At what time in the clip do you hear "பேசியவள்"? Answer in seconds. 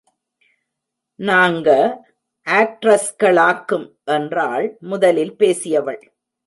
5.35-6.01